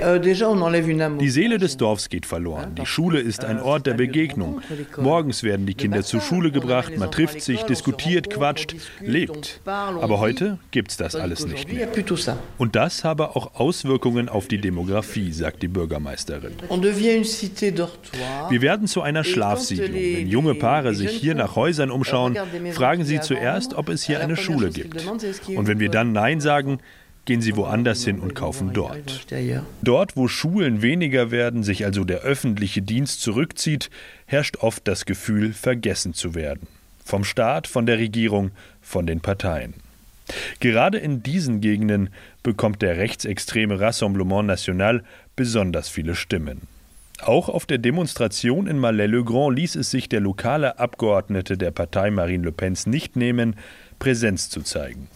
Euh, 0.00 0.18
die 0.18 1.28
Seele 1.30 1.58
des 1.58 1.76
Dorfs 1.76 2.08
geht 2.08 2.26
verloren. 2.26 2.74
Die 2.74 2.84
Schule 2.84 3.20
ist 3.20 3.44
ein 3.44 3.60
Ort 3.60 3.86
der 3.86 3.94
Begegnung. 3.94 4.60
Morgens 4.98 5.44
werden 5.44 5.66
die 5.66 5.74
Kinder 5.74 6.02
zur 6.02 6.20
Schule 6.20 6.50
gebracht, 6.50 6.98
man 6.98 7.12
trifft 7.12 7.40
sich, 7.40 7.62
diskutiert, 7.62 8.28
quatscht, 8.28 8.74
lebt. 9.00 9.60
Aber 9.64 10.18
heute 10.18 10.58
gibt's 10.72 10.96
das 10.96 11.14
alles 11.14 11.46
nicht 11.46 11.72
mehr. 11.72 11.86
Und 12.58 12.74
das 12.74 13.04
habe 13.04 13.36
auch 13.36 13.54
Auswirkungen 13.54 14.28
auf 14.28 14.48
die 14.48 14.58
Demografie, 14.58 15.30
sagt 15.30 15.62
die 15.62 15.68
Bürgermeisterin. 15.68 16.54
Wir 18.50 18.62
werden 18.62 18.88
zu 18.88 19.00
einer 19.00 19.22
Schlafsiedlung. 19.22 19.94
Wenn 19.94 20.26
junge 20.26 20.56
Paare 20.56 20.96
sich 20.96 21.10
hier 21.12 21.36
nach 21.36 21.54
Häusern 21.54 21.92
umschauen, 21.92 22.36
fragen 22.72 23.04
sie 23.04 23.20
zuerst, 23.20 23.74
ob 23.74 23.88
es 23.90 24.02
hier 24.02 24.18
eine 24.18 24.36
Schule 24.36 24.70
gibt. 24.70 25.06
Und 25.06 25.68
wenn 25.68 25.78
wir 25.78 25.88
dann 25.88 26.10
Nein 26.12 26.40
sagen, 26.40 26.80
gehen 27.24 27.40
sie 27.40 27.56
woanders 27.56 28.04
hin 28.04 28.18
und 28.18 28.34
kaufen 28.34 28.72
dort. 28.72 29.26
Dort, 29.82 30.16
wo 30.16 30.28
Schulen 30.28 30.82
weniger 30.82 31.30
werden, 31.30 31.62
sich 31.62 31.84
also 31.84 32.04
der 32.04 32.20
öffentliche 32.20 32.82
Dienst 32.82 33.22
zurückzieht, 33.22 33.90
herrscht 34.26 34.58
oft 34.58 34.86
das 34.86 35.04
Gefühl, 35.04 35.52
vergessen 35.52 36.14
zu 36.14 36.34
werden. 36.34 36.66
Vom 37.04 37.24
Staat, 37.24 37.66
von 37.66 37.86
der 37.86 37.98
Regierung, 37.98 38.50
von 38.80 39.06
den 39.06 39.20
Parteien. 39.20 39.74
Gerade 40.60 40.98
in 40.98 41.22
diesen 41.22 41.60
Gegenden 41.60 42.08
bekommt 42.42 42.82
der 42.82 42.96
rechtsextreme 42.96 43.78
Rassemblement 43.78 44.46
National 44.46 45.02
besonders 45.36 45.88
viele 45.88 46.14
Stimmen. 46.14 46.62
Auch 47.22 47.48
auf 47.48 47.66
der 47.66 47.78
Demonstration 47.78 48.66
in 48.66 48.78
Malais-le-Grand 48.78 49.56
ließ 49.56 49.76
es 49.76 49.90
sich 49.90 50.08
der 50.08 50.20
lokale 50.20 50.78
Abgeordnete 50.78 51.56
der 51.56 51.70
Partei 51.70 52.10
Marine 52.10 52.44
Le 52.44 52.52
Pens 52.52 52.86
nicht 52.86 53.16
nehmen, 53.16 53.56
Präsenz 53.98 54.50
zu 54.50 54.62
zeigen. 54.62 55.08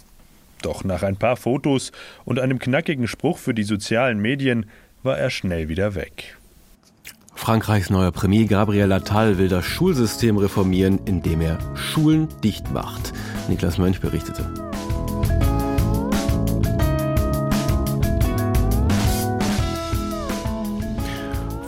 Doch 0.63 0.85
nach 0.85 1.03
ein 1.03 1.17
paar 1.17 1.37
Fotos 1.37 1.93
und 2.25 2.39
einem 2.39 2.59
knackigen 2.59 3.07
Spruch 3.07 3.39
für 3.39 3.55
die 3.55 3.63
sozialen 3.63 4.21
Medien 4.21 4.67
war 5.03 5.19
er 5.19 5.31
schnell 5.31 5.69
wieder 5.69 5.95
weg. 5.95 6.37
Frankreichs 7.35 7.89
neuer 7.89 8.11
Premier 8.11 8.47
Gabriel 8.47 8.91
Attal 8.91 9.39
will 9.39 9.49
das 9.49 9.65
Schulsystem 9.65 10.37
reformieren, 10.37 10.99
indem 11.05 11.41
er 11.41 11.59
Schulen 11.77 12.29
dicht 12.43 12.73
macht. 12.73 13.13
Niklas 13.49 13.79
Mönch 13.79 14.01
berichtete. 14.01 14.45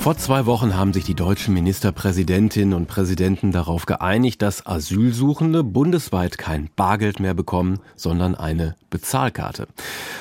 Vor 0.00 0.16
zwei 0.16 0.46
Wochen 0.46 0.74
haben 0.74 0.94
sich 0.94 1.04
die 1.04 1.14
deutschen 1.14 1.52
Ministerpräsidentinnen 1.52 2.72
und 2.72 2.86
Präsidenten 2.86 3.52
darauf 3.52 3.84
geeinigt, 3.84 4.40
dass 4.40 4.64
Asylsuchende 4.64 5.62
bundesweit 5.62 6.38
kein 6.38 6.70
Bargeld 6.74 7.20
mehr 7.20 7.34
bekommen, 7.34 7.80
sondern 7.96 8.34
eine 8.34 8.76
Bezahlkarte. 8.88 9.68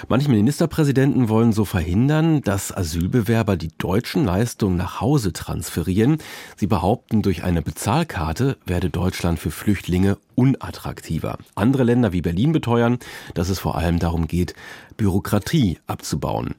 Manche 0.10 0.30
Ministerpräsidenten 0.30 1.30
wollen 1.30 1.54
so 1.54 1.64
verhindern, 1.64 2.42
dass 2.42 2.76
Asylbewerber 2.76 3.56
die 3.56 3.72
deutschen 3.78 4.26
Leistungen 4.26 4.76
nach 4.76 5.00
Hause 5.00 5.32
transferieren. 5.32 6.18
Sie 6.58 6.68
behaupten, 6.68 7.22
durch 7.22 7.46
eine 7.46 7.62
Bezahlkarte 7.62 8.58
werde 8.66 8.90
Deutschland 8.90 9.40
für 9.40 9.50
Flüchtlinge 9.50 10.18
unattraktiver. 10.36 11.38
Andere 11.56 11.84
Länder 11.84 12.12
wie 12.12 12.22
Berlin 12.22 12.52
beteuern, 12.52 13.00
dass 13.34 13.48
es 13.48 13.60
vor 13.60 13.78
allem 13.78 13.98
darum 13.98 14.28
geht, 14.28 14.56
Bürokratie 15.00 15.80
abzubauen. 15.88 16.56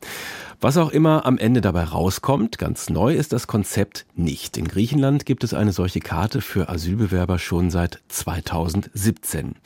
Was 0.63 0.79
auch 0.79 0.91
immer 0.91 1.27
am 1.27 1.37
Ende 1.37 1.61
dabei 1.61 1.85
rauskommt, 1.85 2.59
ganz 2.59 2.89
neu 2.89 3.15
ist 3.15 3.35
das 3.35 3.47
Konzept 3.47 4.07
nicht. 4.15 4.57
In 4.57 4.67
Griechenland 4.67 5.27
gibt 5.27 5.45
es 5.45 5.55
eine 5.55 5.73
solche 5.73 6.01
Karte 6.01 6.41
für 6.41 6.71
Asylbewerber 6.71 7.39
schon 7.39 7.71
seit 7.71 8.01
2017. 8.09 9.57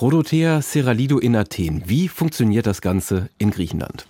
Rodothea 0.00 0.60
Seralido 0.60 1.18
in 1.18 1.34
Athen. 1.34 1.82
Wie 1.86 2.08
funktioniert 2.08 2.66
das 2.66 2.82
Ganze 2.82 3.30
in 3.38 3.50
Griechenland? 3.50 4.06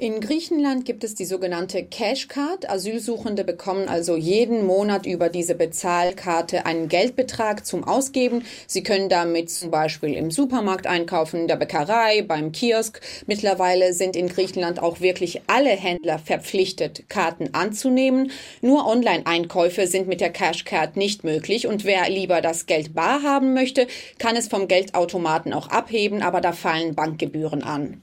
In 0.00 0.20
Griechenland 0.20 0.84
gibt 0.84 1.02
es 1.02 1.16
die 1.16 1.24
sogenannte 1.24 1.82
Cashcard. 1.82 2.70
Asylsuchende 2.70 3.42
bekommen 3.42 3.88
also 3.88 4.14
jeden 4.14 4.64
Monat 4.64 5.06
über 5.06 5.28
diese 5.28 5.56
Bezahlkarte 5.56 6.66
einen 6.66 6.88
Geldbetrag 6.88 7.66
zum 7.66 7.82
Ausgeben. 7.82 8.44
Sie 8.68 8.84
können 8.84 9.08
damit 9.08 9.50
zum 9.50 9.72
Beispiel 9.72 10.14
im 10.14 10.30
Supermarkt 10.30 10.86
einkaufen, 10.86 11.40
in 11.40 11.48
der 11.48 11.56
Bäckerei, 11.56 12.22
beim 12.22 12.52
Kiosk. 12.52 13.00
Mittlerweile 13.26 13.92
sind 13.92 14.14
in 14.14 14.28
Griechenland 14.28 14.80
auch 14.80 15.00
wirklich 15.00 15.42
alle 15.48 15.70
Händler 15.70 16.20
verpflichtet, 16.20 17.08
Karten 17.08 17.52
anzunehmen. 17.54 18.30
Nur 18.60 18.86
Online-Einkäufe 18.86 19.88
sind 19.88 20.06
mit 20.06 20.20
der 20.20 20.30
Cashcard 20.30 20.96
nicht 20.96 21.24
möglich. 21.24 21.66
Und 21.66 21.84
wer 21.84 22.08
lieber 22.08 22.40
das 22.40 22.66
Geld 22.66 22.94
bar 22.94 23.24
haben 23.24 23.52
möchte, 23.52 23.88
kann 24.20 24.36
es 24.36 24.46
vom 24.46 24.68
Geldautomaten 24.68 25.52
auch 25.52 25.70
abheben, 25.70 26.22
aber 26.22 26.40
da 26.40 26.52
fallen 26.52 26.94
Bankgebühren 26.94 27.64
an. 27.64 28.00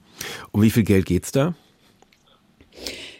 Um 0.52 0.60
wie 0.60 0.70
viel 0.70 0.84
Geld 0.84 1.06
geht's 1.06 1.32
da? 1.32 1.54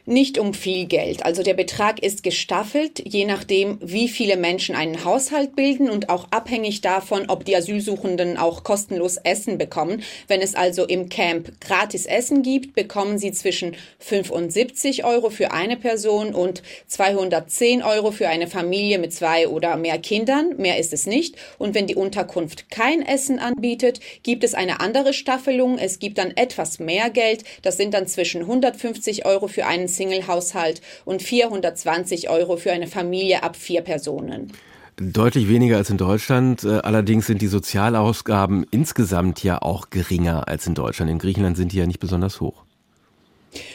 Nicht 0.06 0.38
um 0.38 0.54
viel 0.54 0.86
Geld. 0.86 1.26
Also 1.26 1.42
der 1.42 1.54
Betrag 1.54 2.00
ist 2.00 2.22
gestaffelt, 2.22 3.02
je 3.04 3.24
nachdem, 3.24 3.78
wie 3.82 4.08
viele 4.08 4.36
Menschen 4.36 4.76
einen 4.76 5.04
Haushalt 5.04 5.56
bilden 5.56 5.90
und 5.90 6.08
auch 6.08 6.28
abhängig 6.30 6.80
davon, 6.80 7.28
ob 7.28 7.44
die 7.44 7.56
Asylsuchenden 7.56 8.36
auch 8.36 8.62
kostenlos 8.62 9.16
Essen 9.16 9.58
bekommen. 9.58 10.02
Wenn 10.28 10.40
es 10.40 10.54
also 10.54 10.84
im 10.84 11.08
Camp 11.08 11.60
gratis 11.60 12.06
Essen 12.06 12.42
gibt, 12.42 12.74
bekommen 12.74 13.18
sie 13.18 13.32
zwischen 13.32 13.74
75 13.98 15.04
Euro 15.04 15.28
für 15.30 15.50
eine 15.50 15.76
Person 15.76 16.34
und 16.34 16.62
210 16.86 17.82
Euro 17.82 18.12
für 18.12 18.28
eine 18.28 18.46
Familie 18.46 19.00
mit 19.00 19.12
zwei 19.12 19.48
oder 19.48 19.76
mehr 19.76 19.98
Kindern. 19.98 20.54
Mehr 20.56 20.78
ist 20.78 20.92
es 20.92 21.06
nicht. 21.06 21.34
Und 21.58 21.74
wenn 21.74 21.88
die 21.88 21.96
Unterkunft 21.96 22.70
kein 22.70 23.02
Essen 23.02 23.40
anbietet, 23.40 23.98
gibt 24.22 24.44
es 24.44 24.54
eine 24.54 24.78
andere 24.80 25.12
Staffelung. 25.12 25.78
Es 25.78 25.98
gibt 25.98 26.18
dann 26.18 26.30
etwas 26.36 26.78
mehr 26.78 27.10
Geld. 27.10 27.42
Das 27.62 27.76
sind 27.76 27.92
dann 27.92 28.06
zwischen 28.06 28.42
150 28.42 29.26
Euro 29.26 29.48
für 29.48 29.66
einen 29.66 29.88
Single-Haushalt 29.96 30.82
und 31.04 31.22
420 31.22 32.28
Euro 32.30 32.56
für 32.56 32.72
eine 32.72 32.86
Familie 32.86 33.42
ab 33.42 33.56
vier 33.56 33.80
Personen. 33.80 34.52
Deutlich 34.98 35.48
weniger 35.48 35.76
als 35.76 35.90
in 35.90 35.98
Deutschland. 35.98 36.64
Äh, 36.64 36.78
allerdings 36.78 37.26
sind 37.26 37.42
die 37.42 37.48
Sozialausgaben 37.48 38.66
insgesamt 38.70 39.42
ja 39.42 39.60
auch 39.60 39.90
geringer 39.90 40.48
als 40.48 40.66
in 40.66 40.74
Deutschland. 40.74 41.10
In 41.10 41.18
Griechenland 41.18 41.56
sind 41.56 41.72
die 41.72 41.78
ja 41.78 41.86
nicht 41.86 42.00
besonders 42.00 42.40
hoch. 42.40 42.65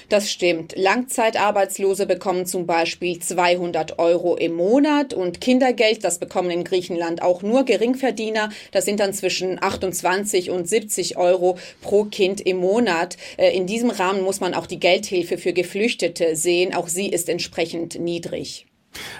Das 0.09 0.31
stimmt. 0.31 0.73
Langzeitarbeitslose 0.75 2.05
bekommen 2.05 2.45
zum 2.45 2.65
Beispiel 2.65 3.19
200 3.19 3.99
Euro 3.99 4.35
im 4.35 4.53
Monat 4.53 5.13
und 5.13 5.41
Kindergeld, 5.41 6.03
das 6.03 6.19
bekommen 6.19 6.51
in 6.51 6.63
Griechenland 6.63 7.21
auch 7.21 7.41
nur 7.41 7.63
Geringverdiener. 7.63 8.49
Das 8.71 8.85
sind 8.85 8.99
dann 8.99 9.13
zwischen 9.13 9.61
28 9.61 10.49
und 10.49 10.67
70 10.67 11.17
Euro 11.17 11.57
pro 11.81 12.05
Kind 12.05 12.41
im 12.41 12.57
Monat. 12.57 13.17
Äh, 13.37 13.55
in 13.55 13.67
diesem 13.67 13.89
Rahmen 13.89 14.23
muss 14.23 14.39
man 14.39 14.53
auch 14.53 14.67
die 14.67 14.79
Geldhilfe 14.79 15.37
für 15.37 15.53
Geflüchtete 15.53 16.35
sehen. 16.35 16.73
Auch 16.73 16.87
sie 16.87 17.07
ist 17.07 17.29
entsprechend 17.29 17.99
niedrig. 17.99 18.65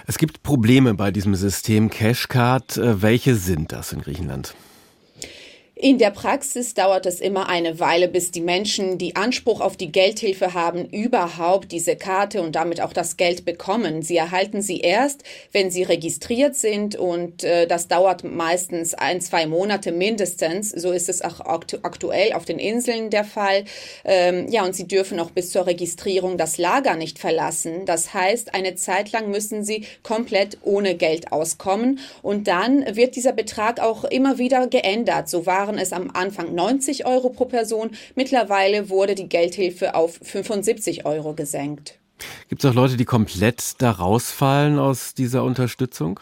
Es 0.06 0.18
gibt 0.18 0.42
Probleme 0.42 0.94
bei 0.94 1.10
diesem 1.10 1.34
System 1.34 1.90
Cashcard. 1.90 2.76
Äh, 2.76 3.02
welche 3.02 3.34
sind 3.34 3.72
das 3.72 3.92
in 3.92 4.02
Griechenland? 4.02 4.54
In 5.82 5.98
der 5.98 6.12
Praxis 6.12 6.74
dauert 6.74 7.06
es 7.06 7.18
immer 7.18 7.48
eine 7.48 7.80
Weile, 7.80 8.06
bis 8.06 8.30
die 8.30 8.40
Menschen, 8.40 8.98
die 8.98 9.16
Anspruch 9.16 9.60
auf 9.60 9.76
die 9.76 9.90
Geldhilfe 9.90 10.54
haben, 10.54 10.84
überhaupt 10.84 11.72
diese 11.72 11.96
Karte 11.96 12.40
und 12.40 12.54
damit 12.54 12.80
auch 12.80 12.92
das 12.92 13.16
Geld 13.16 13.44
bekommen. 13.44 14.00
Sie 14.02 14.16
erhalten 14.16 14.62
sie 14.62 14.78
erst, 14.78 15.24
wenn 15.50 15.72
sie 15.72 15.82
registriert 15.82 16.54
sind 16.54 16.94
und 16.94 17.42
äh, 17.42 17.66
das 17.66 17.88
dauert 17.88 18.22
meistens 18.22 18.94
ein, 18.94 19.20
zwei 19.20 19.48
Monate 19.48 19.90
mindestens. 19.90 20.70
So 20.70 20.92
ist 20.92 21.08
es 21.08 21.20
auch 21.20 21.40
aktu 21.40 21.78
aktuell 21.82 22.32
auf 22.34 22.44
den 22.44 22.60
Inseln 22.60 23.10
der 23.10 23.24
Fall. 23.24 23.64
Ähm, 24.04 24.46
ja, 24.50 24.64
und 24.64 24.76
sie 24.76 24.86
dürfen 24.86 25.18
auch 25.18 25.32
bis 25.32 25.50
zur 25.50 25.66
Registrierung 25.66 26.38
das 26.38 26.58
Lager 26.58 26.94
nicht 26.94 27.18
verlassen. 27.18 27.86
Das 27.86 28.14
heißt, 28.14 28.54
eine 28.54 28.76
Zeit 28.76 29.10
lang 29.10 29.30
müssen 29.32 29.64
sie 29.64 29.84
komplett 30.04 30.58
ohne 30.62 30.94
Geld 30.94 31.32
auskommen 31.32 31.98
und 32.22 32.46
dann 32.46 32.84
wird 32.94 33.16
dieser 33.16 33.32
Betrag 33.32 33.80
auch 33.80 34.04
immer 34.04 34.38
wieder 34.38 34.68
geändert. 34.68 35.28
So 35.28 35.44
waren 35.44 35.71
waren 35.72 35.78
es 35.78 35.92
am 35.92 36.10
Anfang 36.12 36.54
90 36.54 37.06
Euro 37.06 37.30
pro 37.30 37.46
Person. 37.46 37.92
Mittlerweile 38.14 38.90
wurde 38.90 39.14
die 39.14 39.28
Geldhilfe 39.28 39.94
auf 39.94 40.18
75 40.22 41.06
Euro 41.06 41.32
gesenkt. 41.34 41.98
Gibt 42.48 42.62
es 42.62 42.70
auch 42.70 42.74
Leute, 42.74 42.96
die 42.96 43.06
komplett 43.06 43.74
da 43.78 43.90
rausfallen 43.90 44.78
aus 44.78 45.14
dieser 45.14 45.42
Unterstützung? 45.44 46.20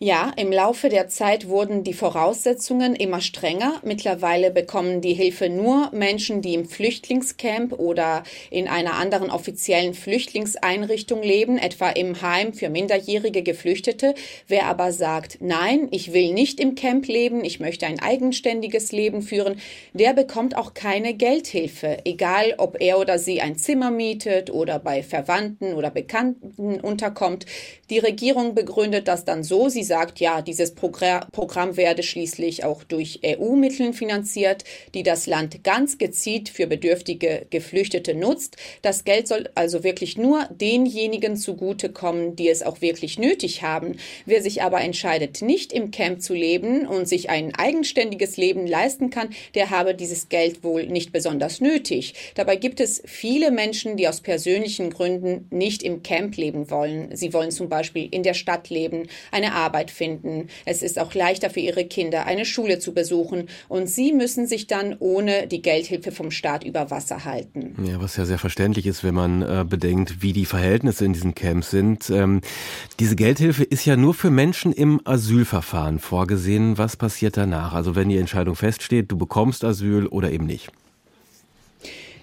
Ja, 0.00 0.32
im 0.36 0.50
Laufe 0.50 0.88
der 0.88 1.08
Zeit 1.08 1.46
wurden 1.48 1.84
die 1.84 1.94
Voraussetzungen 1.94 2.96
immer 2.96 3.20
strenger. 3.20 3.80
Mittlerweile 3.84 4.50
bekommen 4.50 5.00
die 5.00 5.14
Hilfe 5.14 5.48
nur 5.48 5.90
Menschen, 5.92 6.42
die 6.42 6.54
im 6.54 6.68
Flüchtlingscamp 6.68 7.72
oder 7.74 8.24
in 8.50 8.66
einer 8.66 8.94
anderen 8.94 9.30
offiziellen 9.30 9.94
Flüchtlingseinrichtung 9.94 11.22
leben, 11.22 11.58
etwa 11.58 11.90
im 11.90 12.20
Heim 12.22 12.54
für 12.54 12.70
minderjährige 12.70 13.44
Geflüchtete. 13.44 14.16
Wer 14.48 14.66
aber 14.66 14.90
sagt, 14.90 15.38
nein, 15.40 15.86
ich 15.92 16.12
will 16.12 16.32
nicht 16.32 16.58
im 16.58 16.74
Camp 16.74 17.06
leben, 17.06 17.44
ich 17.44 17.60
möchte 17.60 17.86
ein 17.86 18.00
eigenständiges 18.00 18.90
Leben 18.90 19.22
führen, 19.22 19.60
der 19.92 20.12
bekommt 20.12 20.56
auch 20.56 20.74
keine 20.74 21.14
Geldhilfe, 21.14 21.98
egal 22.04 22.54
ob 22.58 22.80
er 22.80 22.98
oder 22.98 23.20
sie 23.20 23.40
ein 23.40 23.56
Zimmer 23.56 23.92
mietet 23.92 24.50
oder 24.50 24.80
bei 24.80 25.04
Verwandten 25.04 25.72
oder 25.74 25.90
Bekannten 25.90 26.80
unterkommt. 26.80 27.46
Die 27.90 28.00
Regierung 28.00 28.56
begründet 28.56 29.06
das 29.06 29.24
dann 29.24 29.44
so, 29.44 29.68
sie 29.68 29.84
sagt, 29.94 30.18
ja, 30.18 30.42
dieses 30.42 30.74
Programm 30.74 31.76
werde 31.76 32.02
schließlich 32.02 32.64
auch 32.64 32.82
durch 32.82 33.20
EU-Mitteln 33.24 33.92
finanziert, 33.92 34.64
die 34.92 35.04
das 35.04 35.28
Land 35.28 35.62
ganz 35.62 35.98
gezielt 35.98 36.48
für 36.48 36.66
bedürftige 36.66 37.46
Geflüchtete 37.50 38.12
nutzt. 38.12 38.56
Das 38.82 39.04
Geld 39.04 39.28
soll 39.28 39.48
also 39.54 39.84
wirklich 39.84 40.18
nur 40.18 40.48
denjenigen 40.50 41.36
zugutekommen, 41.36 42.34
die 42.34 42.48
es 42.48 42.64
auch 42.64 42.80
wirklich 42.80 43.20
nötig 43.20 43.62
haben. 43.62 43.94
Wer 44.26 44.42
sich 44.42 44.62
aber 44.62 44.80
entscheidet, 44.80 45.42
nicht 45.42 45.72
im 45.72 45.92
Camp 45.92 46.20
zu 46.22 46.34
leben 46.34 46.88
und 46.88 47.06
sich 47.06 47.30
ein 47.30 47.54
eigenständiges 47.54 48.36
Leben 48.36 48.66
leisten 48.66 49.10
kann, 49.10 49.28
der 49.54 49.70
habe 49.70 49.94
dieses 49.94 50.28
Geld 50.28 50.64
wohl 50.64 50.88
nicht 50.88 51.12
besonders 51.12 51.60
nötig. 51.60 52.14
Dabei 52.34 52.56
gibt 52.56 52.80
es 52.80 53.00
viele 53.06 53.52
Menschen, 53.52 53.96
die 53.96 54.08
aus 54.08 54.22
persönlichen 54.22 54.90
Gründen 54.90 55.46
nicht 55.50 55.84
im 55.84 56.02
Camp 56.02 56.36
leben 56.36 56.68
wollen. 56.68 57.14
Sie 57.14 57.32
wollen 57.32 57.52
zum 57.52 57.68
Beispiel 57.68 58.08
in 58.10 58.24
der 58.24 58.34
Stadt 58.34 58.70
leben, 58.70 59.04
eine 59.30 59.52
Arbeit 59.52 59.73
Arbeit 59.74 59.90
finden. 59.90 60.48
Es 60.64 60.82
ist 60.82 61.00
auch 61.00 61.14
leichter 61.14 61.50
für 61.50 61.58
ihre 61.58 61.84
Kinder, 61.84 62.26
eine 62.26 62.44
Schule 62.44 62.78
zu 62.78 62.94
besuchen. 62.94 63.48
Und 63.68 63.88
sie 63.88 64.12
müssen 64.12 64.46
sich 64.46 64.68
dann 64.68 64.94
ohne 65.00 65.48
die 65.48 65.62
Geldhilfe 65.62 66.12
vom 66.12 66.30
Staat 66.30 66.62
über 66.62 66.92
Wasser 66.92 67.24
halten. 67.24 67.74
Ja, 67.84 68.00
was 68.00 68.16
ja 68.16 68.24
sehr 68.24 68.38
verständlich 68.38 68.86
ist, 68.86 69.02
wenn 69.02 69.14
man 69.14 69.42
äh, 69.42 69.64
bedenkt, 69.68 70.22
wie 70.22 70.32
die 70.32 70.44
Verhältnisse 70.44 71.04
in 71.04 71.12
diesen 71.12 71.34
Camps 71.34 71.70
sind. 71.70 72.08
Ähm, 72.08 72.40
diese 73.00 73.16
Geldhilfe 73.16 73.64
ist 73.64 73.84
ja 73.84 73.96
nur 73.96 74.14
für 74.14 74.30
Menschen 74.30 74.72
im 74.72 75.00
Asylverfahren 75.04 75.98
vorgesehen. 75.98 76.78
Was 76.78 76.96
passiert 76.96 77.36
danach? 77.36 77.74
Also 77.74 77.96
wenn 77.96 78.08
die 78.08 78.18
Entscheidung 78.18 78.54
feststeht, 78.54 79.10
du 79.10 79.18
bekommst 79.18 79.64
Asyl 79.64 80.06
oder 80.06 80.30
eben 80.30 80.46
nicht. 80.46 80.70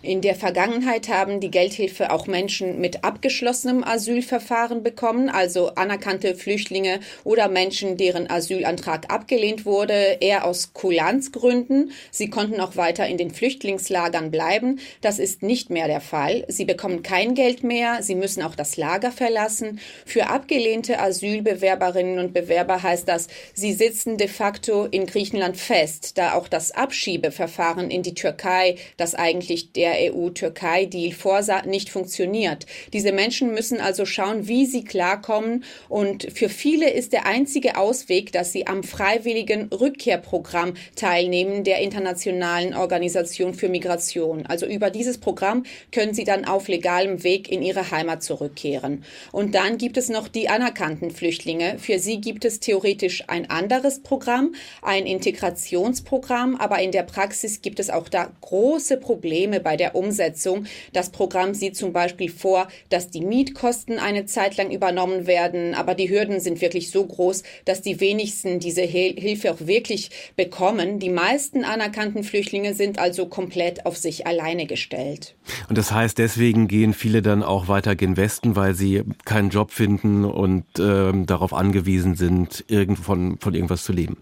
In 0.03 0.21
der 0.21 0.33
Vergangenheit 0.33 1.09
haben 1.09 1.39
die 1.41 1.51
Geldhilfe 1.51 2.09
auch 2.09 2.25
Menschen 2.25 2.81
mit 2.81 3.03
abgeschlossenem 3.03 3.83
Asylverfahren 3.83 4.81
bekommen, 4.81 5.29
also 5.29 5.75
anerkannte 5.75 6.33
Flüchtlinge 6.33 7.01
oder 7.23 7.49
Menschen, 7.49 7.97
deren 7.97 8.27
Asylantrag 8.27 9.13
abgelehnt 9.13 9.63
wurde, 9.63 10.17
eher 10.19 10.45
aus 10.45 10.73
Kulanzgründen. 10.73 11.91
Sie 12.09 12.31
konnten 12.31 12.59
auch 12.59 12.77
weiter 12.77 13.07
in 13.07 13.19
den 13.19 13.29
Flüchtlingslagern 13.29 14.31
bleiben. 14.31 14.79
Das 15.01 15.19
ist 15.19 15.43
nicht 15.43 15.69
mehr 15.69 15.85
der 15.85 16.01
Fall. 16.01 16.45
Sie 16.47 16.65
bekommen 16.65 17.03
kein 17.03 17.35
Geld 17.35 17.63
mehr. 17.63 18.01
Sie 18.01 18.15
müssen 18.15 18.41
auch 18.41 18.55
das 18.55 18.77
Lager 18.77 19.11
verlassen. 19.11 19.79
Für 20.07 20.29
abgelehnte 20.31 20.99
Asylbewerberinnen 20.99 22.17
und 22.17 22.33
Bewerber 22.33 22.81
heißt 22.81 23.07
das, 23.07 23.27
sie 23.53 23.73
sitzen 23.73 24.17
de 24.17 24.29
facto 24.29 24.85
in 24.85 25.05
Griechenland 25.05 25.57
fest, 25.57 26.17
da 26.17 26.33
auch 26.33 26.47
das 26.47 26.71
Abschiebeverfahren 26.71 27.91
in 27.91 28.01
die 28.01 28.15
Türkei, 28.15 28.77
das 28.97 29.13
eigentlich 29.13 29.73
der 29.73 29.90
der 29.91 30.13
EU-Türkei-Deal 30.13 31.11
vorsah, 31.13 31.63
nicht 31.63 31.89
funktioniert. 31.89 32.65
Diese 32.93 33.11
Menschen 33.11 33.53
müssen 33.53 33.79
also 33.79 34.05
schauen, 34.05 34.47
wie 34.47 34.65
sie 34.65 34.83
klarkommen. 34.83 35.63
Und 35.89 36.27
für 36.33 36.49
viele 36.49 36.89
ist 36.89 37.13
der 37.13 37.25
einzige 37.25 37.77
Ausweg, 37.77 38.31
dass 38.31 38.51
sie 38.51 38.67
am 38.67 38.83
freiwilligen 38.83 39.67
Rückkehrprogramm 39.67 40.73
teilnehmen 40.95 41.63
der 41.63 41.79
Internationalen 41.79 42.73
Organisation 42.73 43.53
für 43.53 43.69
Migration. 43.69 44.45
Also 44.45 44.65
über 44.65 44.89
dieses 44.89 45.17
Programm 45.17 45.63
können 45.91 46.13
sie 46.13 46.23
dann 46.23 46.45
auf 46.45 46.67
legalem 46.67 47.23
Weg 47.23 47.51
in 47.51 47.61
ihre 47.61 47.91
Heimat 47.91 48.23
zurückkehren. 48.23 49.03
Und 49.31 49.55
dann 49.55 49.77
gibt 49.77 49.97
es 49.97 50.09
noch 50.09 50.27
die 50.27 50.49
anerkannten 50.49 51.11
Flüchtlinge. 51.11 51.77
Für 51.79 51.99
sie 51.99 52.21
gibt 52.21 52.45
es 52.45 52.59
theoretisch 52.59 53.23
ein 53.27 53.49
anderes 53.49 54.01
Programm, 54.01 54.53
ein 54.81 55.05
Integrationsprogramm, 55.05 56.55
aber 56.55 56.79
in 56.81 56.91
der 56.91 57.03
Praxis 57.03 57.61
gibt 57.61 57.79
es 57.79 57.89
auch 57.89 58.07
da 58.07 58.31
große 58.41 58.97
Probleme 58.97 59.59
bei 59.59 59.77
der 59.81 59.95
Umsetzung. 59.95 60.65
Das 60.93 61.09
Programm 61.09 61.55
sieht 61.55 61.75
zum 61.75 61.91
Beispiel 61.91 62.29
vor, 62.29 62.67
dass 62.89 63.09
die 63.09 63.21
Mietkosten 63.21 63.97
eine 63.97 64.25
Zeit 64.25 64.55
lang 64.57 64.69
übernommen 64.69 65.25
werden, 65.25 65.73
aber 65.73 65.95
die 65.95 66.09
Hürden 66.09 66.39
sind 66.39 66.61
wirklich 66.61 66.91
so 66.91 67.03
groß, 67.03 67.41
dass 67.65 67.81
die 67.81 67.99
wenigsten 67.99 68.59
diese 68.59 68.83
Hilfe 68.83 69.51
auch 69.51 69.65
wirklich 69.65 70.11
bekommen. 70.35 70.99
Die 70.99 71.09
meisten 71.09 71.63
anerkannten 71.63 72.23
Flüchtlinge 72.23 72.75
sind 72.75 72.99
also 72.99 73.25
komplett 73.25 73.87
auf 73.87 73.97
sich 73.97 74.27
alleine 74.27 74.67
gestellt. 74.67 75.35
Und 75.67 75.79
das 75.79 75.91
heißt, 75.91 76.19
deswegen 76.19 76.67
gehen 76.67 76.93
viele 76.93 77.23
dann 77.23 77.41
auch 77.41 77.67
weiter 77.67 77.95
gen 77.95 78.17
Westen, 78.17 78.55
weil 78.55 78.75
sie 78.75 79.01
keinen 79.25 79.49
Job 79.49 79.71
finden 79.71 80.25
und 80.25 80.63
äh, 80.77 81.11
darauf 81.25 81.53
angewiesen 81.53 82.13
sind, 82.15 82.63
irgend 82.67 82.99
von, 82.99 83.39
von 83.39 83.55
irgendwas 83.55 83.83
zu 83.83 83.93
leben. 83.93 84.17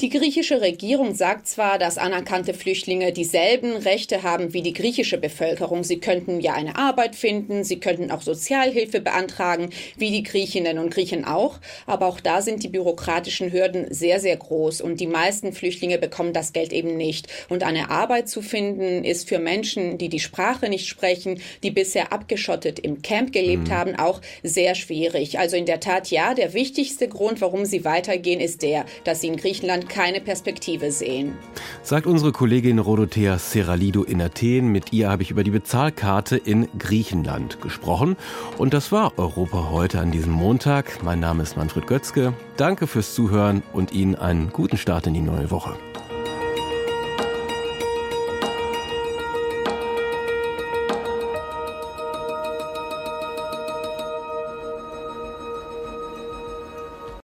Die 0.00 0.10
griechische 0.10 0.60
Regierung 0.60 1.12
sagt 1.16 1.48
zwar, 1.48 1.76
dass 1.76 1.98
anerkannte 1.98 2.54
Flüchtlinge 2.54 3.12
dieselben 3.12 3.72
Rechte 3.74 4.22
haben 4.22 4.52
wie 4.52 4.62
die 4.62 4.72
griechische 4.72 5.18
Bevölkerung. 5.18 5.82
Sie 5.82 5.98
könnten 5.98 6.38
ja 6.38 6.52
eine 6.54 6.76
Arbeit 6.76 7.16
finden, 7.16 7.64
sie 7.64 7.80
könnten 7.80 8.12
auch 8.12 8.22
Sozialhilfe 8.22 9.00
beantragen, 9.00 9.70
wie 9.96 10.12
die 10.12 10.22
Griechinnen 10.22 10.78
und 10.78 10.94
Griechen 10.94 11.24
auch. 11.24 11.58
Aber 11.86 12.06
auch 12.06 12.20
da 12.20 12.42
sind 12.42 12.62
die 12.62 12.68
bürokratischen 12.68 13.50
Hürden 13.50 13.92
sehr, 13.92 14.20
sehr 14.20 14.36
groß 14.36 14.82
und 14.82 15.00
die 15.00 15.08
meisten 15.08 15.52
Flüchtlinge 15.52 15.98
bekommen 15.98 16.32
das 16.32 16.52
Geld 16.52 16.72
eben 16.72 16.96
nicht. 16.96 17.26
Und 17.48 17.64
eine 17.64 17.90
Arbeit 17.90 18.28
zu 18.28 18.40
finden 18.40 19.02
ist 19.02 19.28
für 19.28 19.40
Menschen, 19.40 19.98
die 19.98 20.08
die 20.08 20.20
Sprache 20.20 20.68
nicht 20.68 20.86
sprechen, 20.86 21.40
die 21.64 21.72
bisher 21.72 22.12
abgeschottet 22.12 22.78
im 22.78 23.02
Camp 23.02 23.32
gelebt 23.32 23.66
mhm. 23.66 23.72
haben, 23.72 23.96
auch 23.96 24.20
sehr 24.44 24.76
schwierig. 24.76 25.40
Also 25.40 25.56
in 25.56 25.66
der 25.66 25.80
Tat 25.80 26.12
ja, 26.12 26.34
der 26.34 26.54
wichtigste 26.54 27.08
Grund, 27.08 27.40
warum 27.40 27.64
sie 27.64 27.84
weitergehen, 27.84 28.38
ist 28.38 28.62
der, 28.62 28.86
dass 29.02 29.22
sie 29.22 29.26
in 29.26 29.36
Griechenland 29.36 29.87
keine 29.88 30.20
Perspektive 30.20 30.92
sehen. 30.92 31.36
Sagt 31.82 32.06
unsere 32.06 32.32
Kollegin 32.32 32.78
Rodothea 32.78 33.38
Serralido 33.38 34.02
in 34.02 34.20
Athen. 34.20 34.68
Mit 34.68 34.92
ihr 34.92 35.10
habe 35.10 35.22
ich 35.22 35.30
über 35.30 35.44
die 35.44 35.50
Bezahlkarte 35.50 36.36
in 36.36 36.68
Griechenland 36.78 37.60
gesprochen. 37.60 38.16
Und 38.58 38.74
das 38.74 38.92
war 38.92 39.18
Europa 39.18 39.70
heute 39.70 40.00
an 40.00 40.10
diesem 40.10 40.32
Montag. 40.32 41.02
Mein 41.02 41.20
Name 41.20 41.42
ist 41.42 41.56
Manfred 41.56 41.86
Götzke. 41.86 42.34
Danke 42.56 42.86
fürs 42.86 43.14
Zuhören 43.14 43.62
und 43.72 43.92
Ihnen 43.92 44.14
einen 44.14 44.50
guten 44.52 44.76
Start 44.76 45.06
in 45.06 45.14
die 45.14 45.20
neue 45.20 45.50
Woche. 45.50 45.74